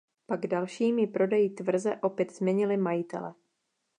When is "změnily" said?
2.37-2.77